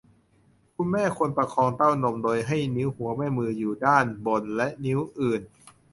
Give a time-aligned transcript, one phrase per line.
[0.75, 5.41] คุณแม่ควรประคองเต้านมโดยให้นิ้วหัวแม่มืออยู่ด้านบนและนิ้วอื่น